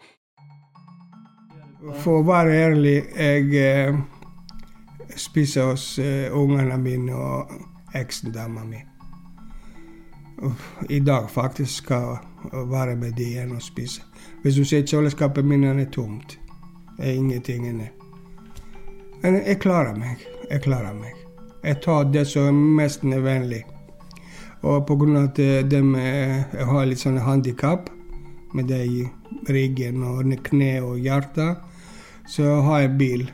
For 2.04 2.20
å 2.20 2.26
være 2.28 2.58
ærlig, 2.68 2.98
jeg 3.18 3.56
eh, 3.58 4.02
spiser 5.16 5.72
hos 5.72 6.00
uh, 6.00 6.32
ungene 6.38 6.78
mine 6.78 7.16
og 7.16 7.52
eksen 7.96 8.32
dama 8.32 8.64
mi. 8.66 8.82
I 10.90 11.00
dag 11.00 11.30
faktisk 11.30 11.84
skal 11.84 12.18
jeg 12.52 12.70
være 12.72 12.96
med 12.96 13.12
de 13.18 13.24
igjen 13.24 13.52
og 13.52 13.62
spise. 13.62 14.02
Hvis 14.42 14.56
du 14.56 14.66
ser 14.66 14.86
kjøleskapet 14.88 15.46
mitt 15.46 15.64
er 15.64 15.86
tomt. 15.94 16.40
Det 16.98 17.10
er 17.10 17.14
ingenting 17.14 17.68
inni. 17.70 17.90
Men 19.22 19.42
jeg 19.46 19.60
klarer 19.60 19.96
meg. 19.96 20.26
Jeg 20.50 20.62
klarer 20.62 20.94
meg. 20.94 21.14
Jeg 21.64 21.78
tar 21.82 22.10
det 22.10 22.26
som 22.28 22.48
er 22.48 22.52
mest 22.82 23.04
nødvendig. 23.04 23.64
Og 24.62 24.86
pga. 24.86 25.24
at 25.24 25.38
de 25.72 25.82
har 26.54 26.86
litt 26.86 27.00
sånn 27.00 27.18
handikap 27.18 27.90
med 28.54 28.68
det 28.68 28.86
i 28.86 29.06
ryggen 29.50 30.04
og 30.04 30.34
kne 30.44 30.82
og 30.82 31.00
hjerte, 31.00 31.56
så 32.28 32.62
har 32.62 32.80
jeg 32.80 32.98
bil. 32.98 33.32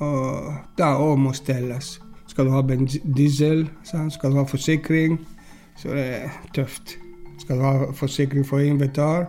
Og 0.00 0.54
det 0.78 0.86
òg 0.86 1.18
må 1.18 1.32
stelles. 1.32 2.00
Skal 2.26 2.48
du 2.48 2.50
ha 2.50 2.62
diesel, 3.16 3.68
skal 3.84 4.32
du 4.32 4.36
ha 4.40 4.44
forsikring, 4.48 5.18
så 5.76 5.94
det 5.94 6.06
er 6.16 6.32
tøft. 6.54 6.96
Skal 7.38 7.58
du 7.58 7.62
ha 7.62 7.92
forsikring 7.94 8.46
for 8.46 8.58
inventar. 8.58 9.28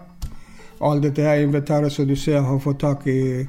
Alt 0.82 1.04
dette 1.04 1.22
her 1.22 1.44
inventaret 1.44 1.92
som 1.92 2.08
du 2.08 2.16
ser 2.16 2.42
har 2.42 2.60
fått 2.60 2.80
tak 2.80 3.08
i 3.08 3.46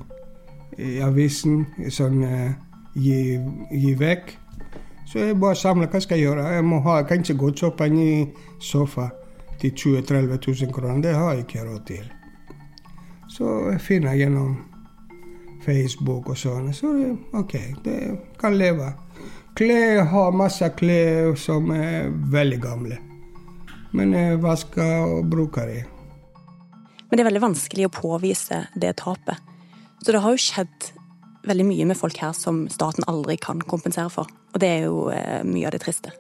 i 0.76 0.98
avisen, 1.04 1.64
sånn 1.92 2.20
uh, 2.24 2.50
gi, 2.96 3.38
gi 3.72 3.94
vekk. 3.98 4.34
Så 5.06 5.22
jeg 5.22 5.38
bare 5.40 5.58
samler 5.58 5.90
hva 5.92 6.00
skal 6.02 6.18
jeg 6.18 6.28
gjøre. 6.28 6.48
Jeg, 6.56 6.66
må 6.66 6.80
ha, 6.84 6.98
jeg 7.00 7.08
kan 7.10 7.22
ikke 7.22 7.38
gå 7.40 7.50
og 7.52 7.60
kjøpe 7.62 7.86
en 7.86 7.96
ny 7.96 8.12
sofa 8.60 9.08
til 9.60 9.72
20 9.72 10.02
000-30 10.02 10.48
000 10.66 10.74
kroner. 10.74 11.02
Det 11.04 11.14
har 11.16 11.32
jeg 11.32 11.46
ikke 11.46 11.66
råd 11.68 11.84
til. 11.88 12.08
Så 13.32 13.52
jeg 13.70 13.80
finner 13.84 14.18
gjennom 14.18 14.56
Facebook 15.66 16.30
og 16.32 16.38
sånn. 16.38 16.70
Så 16.74 16.92
det, 16.96 17.10
OK, 17.36 17.56
det 17.84 17.98
kan 18.40 18.56
leve. 18.58 18.92
Klær 19.56 20.04
har 20.12 20.36
masse 20.36 20.68
klær 20.78 21.34
som 21.40 21.70
er 21.74 22.10
veldig 22.32 22.60
gamle. 22.62 22.98
Men 23.96 24.12
jeg 24.14 24.40
vasker 24.42 25.06
og 25.16 25.30
bruker 25.32 25.70
det. 25.70 25.82
Men 27.06 27.16
det 27.16 27.22
er 27.22 27.28
veldig 27.30 27.44
vanskelig 27.46 27.86
å 27.86 27.94
påvise 27.94 28.66
det 28.74 28.96
tapet. 29.00 29.40
Så 30.02 30.12
det 30.12 30.20
har 30.22 30.34
jo 30.34 30.42
skjedd 30.42 30.90
veldig 31.46 31.66
mye 31.68 31.86
med 31.88 31.98
folk 31.98 32.18
her 32.20 32.34
som 32.36 32.66
staten 32.72 33.06
aldri 33.08 33.38
kan 33.40 33.62
kompensere 33.62 34.10
for. 34.12 34.28
Og 34.52 34.60
det 34.62 34.68
er 34.68 34.88
jo 34.88 35.06
eh, 35.14 35.44
mye 35.46 35.68
av 35.68 35.76
det 35.76 35.84
triste. 35.86 36.12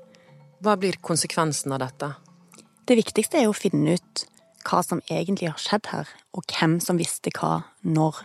Hva 0.64 0.76
blir 0.80 0.96
konsekvensen 1.04 1.74
av 1.76 1.82
dette? 1.82 2.12
Det 2.86 2.96
viktigste 2.96 3.40
er 3.40 3.48
jo 3.48 3.52
å 3.52 3.58
finne 3.58 3.98
ut 3.98 4.24
hva 4.66 4.80
som 4.82 5.02
egentlig 5.10 5.50
har 5.50 5.60
skjedd 5.60 5.90
her, 5.92 6.08
og 6.34 6.46
hvem 6.50 6.78
som 6.82 6.98
visste 6.98 7.30
hva 7.36 7.66
når. 7.86 8.22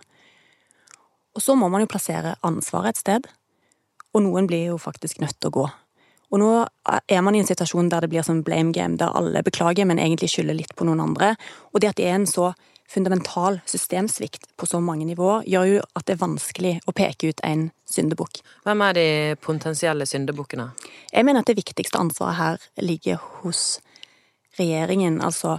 Og 1.35 1.43
så 1.43 1.55
må 1.55 1.69
man 1.71 1.83
jo 1.83 1.91
plassere 1.91 2.35
ansvaret 2.47 2.95
et 2.95 3.01
sted, 3.01 3.29
og 4.11 4.25
noen 4.25 4.49
blir 4.49 4.73
jo 4.73 4.81
faktisk 4.81 5.21
nødt 5.23 5.37
til 5.39 5.51
å 5.51 5.57
gå. 5.61 5.69
Og 6.31 6.39
nå 6.39 6.49
er 7.11 7.23
man 7.23 7.35
i 7.35 7.41
en 7.43 7.47
situasjon 7.47 7.89
der 7.91 8.03
det 8.03 8.11
blir 8.11 8.23
som 8.23 8.43
blame 8.43 8.71
game, 8.75 8.95
der 8.99 9.11
alle 9.15 9.43
beklager, 9.43 9.87
men 9.87 9.99
egentlig 9.99 10.31
skylder 10.31 10.55
litt 10.55 10.75
på 10.79 10.87
noen 10.87 11.03
andre. 11.03 11.33
Og 11.71 11.83
det 11.83 11.91
at 11.91 11.99
det 11.99 12.07
er 12.07 12.19
en 12.19 12.27
så 12.29 12.53
fundamental 12.91 13.59
systemsvikt 13.67 14.49
på 14.59 14.67
så 14.67 14.79
mange 14.83 15.05
nivåer, 15.07 15.43
gjør 15.47 15.67
jo 15.69 15.81
at 15.95 16.07
det 16.07 16.15
er 16.15 16.23
vanskelig 16.23 16.73
å 16.87 16.95
peke 16.95 17.31
ut 17.31 17.43
en 17.47 17.69
syndebukk. 17.87 18.41
Hvem 18.67 18.83
er 18.87 18.97
de 18.97 19.07
potensielle 19.43 20.07
syndebukkene? 20.07 20.69
Jeg 21.11 21.27
mener 21.27 21.43
at 21.43 21.51
det 21.51 21.59
viktigste 21.59 21.99
ansvaret 21.99 22.39
her 22.39 22.65
ligger 22.83 23.19
hos 23.41 23.79
regjeringen, 24.59 25.21
altså 25.23 25.57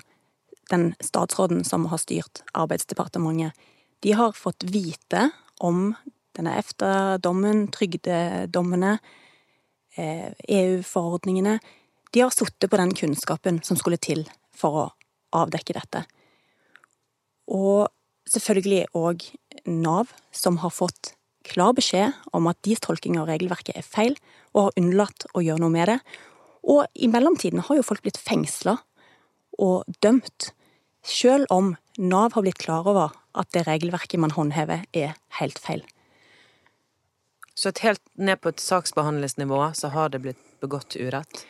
den 0.73 0.93
statsråden 1.05 1.65
som 1.69 1.89
har 1.93 2.01
styrt 2.01 2.45
Arbeidsdepartementet. 2.57 3.57
De 4.03 4.13
har 4.17 4.37
fått 4.37 4.65
vite 4.69 5.31
om 5.65 5.93
denne 6.37 6.57
EFTA-dommen, 6.61 7.67
trygdedommene, 7.75 8.97
EU-forordningene. 9.97 11.55
Eh, 11.55 11.57
e 11.57 12.11
De 12.13 12.21
har 12.21 12.31
sittet 12.31 12.71
på 12.71 12.77
den 12.77 12.93
kunnskapen 12.95 13.63
som 13.65 13.77
skulle 13.77 13.97
til 13.97 14.27
for 14.53 14.77
å 14.77 14.91
avdekke 15.33 15.77
dette. 15.77 16.05
Og 17.49 17.89
selvfølgelig 18.29 18.87
òg 18.95 19.25
Nav, 19.67 20.13
som 20.33 20.59
har 20.59 20.71
fått 20.71 21.15
klar 21.45 21.73
beskjed 21.73 22.13
om 22.33 22.47
at 22.51 22.61
deres 22.63 22.81
tolking 22.85 23.19
av 23.19 23.29
regelverket 23.29 23.77
er 23.77 23.87
feil, 23.87 24.17
og 24.53 24.69
har 24.69 24.79
unnlatt 24.81 25.27
å 25.35 25.43
gjøre 25.43 25.65
noe 25.65 25.73
med 25.73 25.89
det. 25.89 25.99
Og 26.69 26.87
i 26.95 27.09
mellomtiden 27.11 27.65
har 27.65 27.77
jo 27.79 27.87
folk 27.87 28.05
blitt 28.05 28.21
fengsla 28.21 28.77
og 29.59 29.89
dømt, 30.05 30.53
sjøl 31.03 31.47
om 31.51 31.75
Nav 31.99 32.37
har 32.37 32.45
blitt 32.45 32.61
klar 32.63 32.87
over 32.89 33.17
at 33.39 33.51
det 33.55 33.67
regelverket 33.67 34.21
man 34.21 34.35
håndhever, 34.35 34.85
er 34.93 35.17
helt 35.39 35.59
feil. 35.63 35.85
Så 37.55 37.73
helt 37.83 38.03
ned 38.17 38.41
på 38.41 38.53
et 38.53 38.61
saksbehandlingsnivå 38.63 39.61
så 39.77 39.93
har 39.93 40.13
det 40.13 40.23
blitt 40.25 40.41
begått 40.63 40.97
urett? 40.97 41.45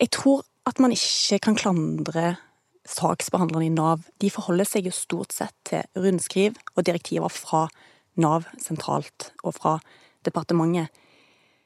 Jeg 0.00 0.12
tror 0.12 0.42
at 0.68 0.80
man 0.82 0.92
ikke 0.94 1.40
kan 1.42 1.56
klandre 1.58 2.36
saksbehandlerne 2.88 3.68
i 3.68 3.72
Nav 3.72 4.02
de 4.20 4.30
forholder 4.32 4.68
seg 4.68 4.88
jo 4.88 4.94
stort 4.94 5.34
sett 5.34 5.54
til 5.68 5.86
rundskriv 5.98 6.58
og 6.74 6.84
direktiver 6.86 7.32
fra 7.32 7.66
Nav 8.20 8.48
sentralt 8.60 9.30
og 9.42 9.56
fra 9.56 9.76
departementet. 10.26 10.90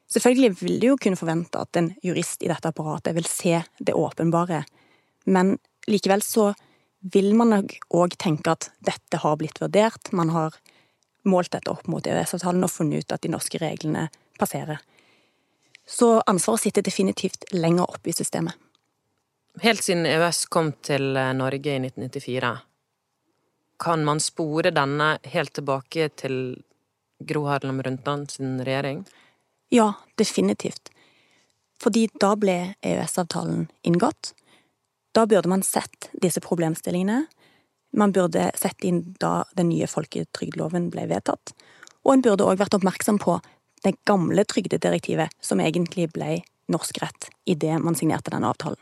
Selvfølgelig 0.07 0.53
vil 0.61 0.77
du 0.81 0.87
jo 0.93 0.99
kunne 1.03 1.19
forvente 1.19 1.59
at 1.59 1.79
en 1.81 1.91
jurist 2.05 2.45
i 2.45 2.51
dette 2.51 2.71
apparatet 2.71 3.17
vil 3.17 3.27
se 3.27 3.59
det 3.83 3.97
åpenbare, 3.99 4.63
men 5.27 5.57
likevel 5.91 6.23
så 6.23 6.53
vil 7.13 7.33
man 7.39 7.53
nok 7.55 7.77
òg 7.95 8.17
tenke 8.19 8.55
at 8.57 8.71
dette 8.85 9.21
har 9.23 9.39
blitt 9.41 9.61
vurdert, 9.63 10.13
man 10.13 10.33
har 10.35 10.57
målt 11.27 11.53
dette 11.55 11.71
opp 11.71 11.87
mot 11.91 12.07
EØS-avtalen 12.07 12.65
og 12.67 12.73
funnet 12.73 13.05
ut 13.05 13.15
at 13.15 13.25
de 13.25 13.33
norske 13.33 13.61
reglene 13.63 14.09
passerer. 14.41 14.81
Så 15.87 16.17
ansvaret 16.27 16.65
sitter 16.65 16.87
definitivt 16.87 17.47
lenger 17.55 17.87
oppe 17.87 18.11
i 18.11 18.17
systemet. 18.17 18.55
Helt 19.63 19.85
siden 19.85 20.07
EØS 20.07 20.45
kom 20.53 20.73
til 20.85 21.17
eh, 21.17 21.33
Norge 21.33 21.77
i 21.77 21.81
1994, 21.81 22.51
kan 23.81 24.05
man 24.05 24.21
spore 24.21 24.73
denne 24.73 25.17
helt 25.29 25.53
tilbake 25.57 26.09
til 26.17 26.37
Gro 27.25 27.47
Harlem 27.49 27.81
Brundtland 27.81 28.31
sin 28.31 28.59
regjering? 28.65 29.05
Ja, 29.73 29.93
definitivt. 30.17 30.91
Fordi 31.81 32.07
da 32.21 32.35
ble 32.41 32.75
EØS-avtalen 32.81 33.67
inngått. 33.85 34.33
Da 35.17 35.25
burde 35.27 35.49
man 35.49 35.63
sett 35.65 36.11
disse 36.13 36.41
problemstillingene. 36.45 37.25
Man 37.97 38.13
burde 38.13 38.51
sett 38.55 38.85
inn 38.85 39.15
da 39.21 39.47
den 39.57 39.71
nye 39.73 39.89
folketrygdloven 39.89 40.91
ble 40.93 41.07
vedtatt. 41.09 41.55
Og 42.05 42.13
en 42.13 42.25
burde 42.27 42.45
òg 42.45 42.61
vært 42.61 42.77
oppmerksom 42.77 43.17
på 43.23 43.39
det 43.87 43.95
gamle 44.09 44.45
trygdedirektivet, 44.45 45.33
som 45.41 45.63
egentlig 45.65 46.11
ble 46.13 46.43
norsk 46.73 47.01
rett 47.01 47.31
idet 47.49 47.79
man 47.81 47.97
signerte 47.97 48.35
denne 48.35 48.51
avtalen. 48.51 48.81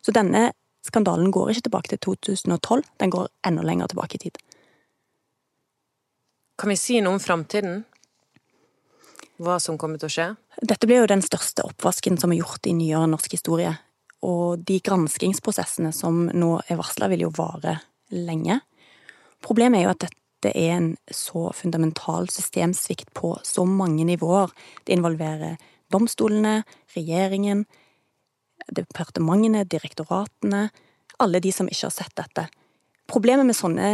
Så 0.00 0.14
denne 0.16 0.52
skandalen 0.84 1.32
går 1.34 1.52
ikke 1.52 1.68
tilbake 1.68 1.92
til 1.92 2.02
2012, 2.16 2.84
den 3.00 3.12
går 3.12 3.28
enda 3.44 3.64
lenger 3.66 3.92
tilbake 3.92 4.16
i 4.16 4.24
tid. 4.26 4.40
Kan 6.60 6.70
vi 6.70 6.78
si 6.80 7.00
noe 7.02 7.18
om 7.18 7.20
framtiden? 7.20 7.82
Hva 9.42 9.58
som 9.60 9.76
kommer 9.80 9.98
til 9.98 10.08
å 10.08 10.14
skje? 10.16 10.28
Dette 10.62 10.86
blir 10.86 11.02
jo 11.02 11.10
den 11.10 11.24
største 11.24 11.64
oppvasken 11.66 12.20
som 12.20 12.32
er 12.32 12.40
gjort 12.40 12.68
i 12.70 12.76
nyere 12.76 13.08
norsk 13.10 13.34
historie. 13.34 13.74
Og 14.24 14.64
de 14.64 14.78
granskingsprosessene 14.84 15.92
som 15.92 16.24
nå 16.32 16.50
er 16.68 16.80
varsla, 16.80 17.10
vil 17.12 17.26
jo 17.26 17.32
vare 17.36 17.78
lenge. 18.14 18.60
Problemet 19.44 19.80
er 19.80 19.86
jo 19.86 19.94
at 19.94 20.06
dette 20.06 20.52
er 20.56 20.76
en 20.78 20.90
så 21.12 21.50
fundamental 21.56 22.28
systemsvikt 22.32 23.12
på 23.16 23.34
så 23.44 23.66
mange 23.68 24.06
nivåer. 24.08 24.52
Det 24.84 24.96
involverer 24.96 25.58
domstolene, 25.92 26.62
regjeringen, 26.96 27.64
departementene, 28.72 29.64
direktoratene, 29.68 30.68
alle 31.20 31.40
de 31.40 31.52
som 31.52 31.68
ikke 31.68 31.88
har 31.88 31.94
sett 31.94 32.16
dette. 32.16 32.48
Problemet 33.10 33.46
med 33.46 33.56
sånne 33.56 33.88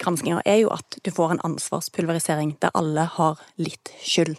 granskinger 0.00 0.42
er 0.48 0.62
jo 0.62 0.72
at 0.74 1.00
du 1.04 1.10
får 1.12 1.34
en 1.34 1.44
ansvarspulverisering 1.50 2.54
der 2.60 2.72
alle 2.76 3.06
har 3.16 3.40
litt 3.60 3.92
skyld. 4.04 4.36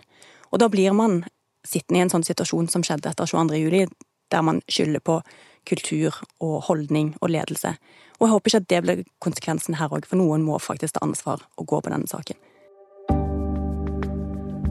Og 0.52 0.62
da 0.62 0.70
blir 0.70 0.94
man 0.98 1.22
sittende 1.66 2.00
i 2.00 2.06
en 2.06 2.14
sånn 2.14 2.26
situasjon 2.26 2.70
som 2.72 2.86
skjedde 2.86 3.12
etter 3.12 3.30
22. 3.30 3.60
juli, 3.62 3.84
der 4.32 4.46
man 4.46 4.62
skylder 4.72 5.04
på 5.04 5.22
kultur 5.68 6.22
og 6.42 6.62
holdning 6.68 7.16
og 7.22 7.30
ledelse. 7.30 7.76
Og 8.20 8.28
jeg 8.28 8.34
håper 8.34 8.50
ikke 8.50 8.62
at 8.62 8.70
det 8.70 8.82
blir 8.86 9.04
konsekvensen 9.24 9.78
her 9.80 9.94
òg, 9.94 10.06
for 10.10 10.20
noen 10.22 10.46
må 10.46 10.60
faktisk 10.62 10.98
ta 10.98 11.06
ansvar 11.06 11.46
og 11.58 11.68
gå 11.70 11.82
på 11.82 11.94
denne 11.94 12.10
saken. 12.10 12.38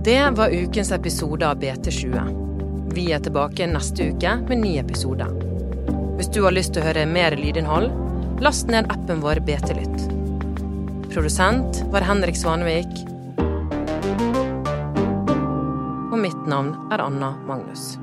Det 0.01 0.21
var 0.37 0.55
ukens 0.55 0.93
episode 0.97 1.45
av 1.47 1.61
BT20. 1.61 2.95
Vi 2.95 3.11
er 3.13 3.21
tilbake 3.23 3.67
neste 3.69 4.11
uke 4.15 4.37
med 4.49 4.63
ny 4.63 4.77
episode. 4.81 5.27
Hvis 6.17 6.31
du 6.33 6.41
har 6.45 6.57
lyst 6.57 6.75
til 6.75 6.83
å 6.83 6.89
høre 6.89 7.05
mer 7.07 7.37
lydinnhold, 7.37 7.91
last 8.41 8.71
ned 8.73 8.89
appen 8.93 9.21
vår 9.21 9.43
BT 9.45 9.77
Lytt. 9.77 10.07
Produsent 11.13 11.83
var 11.93 12.07
Henrik 12.07 12.39
Svanevik. 12.39 13.03
Og 16.11 16.21
mitt 16.23 16.47
navn 16.49 16.73
er 16.95 17.05
Anna 17.05 17.35
Magnus. 17.49 17.99